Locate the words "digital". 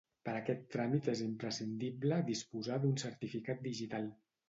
3.73-4.15